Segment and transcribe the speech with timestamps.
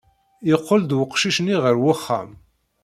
[0.49, 2.29] Yeqqel-d weqcic-nni ɣer wexxam.